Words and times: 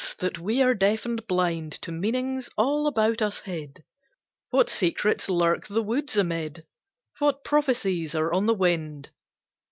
that 0.17 0.39
we 0.39 0.63
are 0.63 0.73
deaf 0.73 1.05
and 1.05 1.27
blind 1.27 1.73
To 1.83 1.91
meanings 1.91 2.49
all 2.57 2.87
about 2.87 3.21
us 3.21 3.41
hid! 3.41 3.83
What 4.49 4.67
secrets 4.67 5.29
lurk 5.29 5.67
the 5.67 5.83
woods 5.83 6.17
amid? 6.17 6.65
What 7.19 7.43
prophecies 7.43 8.15
are 8.15 8.33
on 8.33 8.47
the 8.47 8.55
wind? 8.55 9.11